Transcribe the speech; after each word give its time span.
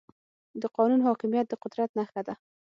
د 0.61 0.63
قانون 0.77 0.99
حاکميت 1.07 1.45
د 1.49 1.53
قدرت 1.63 1.89
نښه 1.97 2.21
ده. 2.27 2.33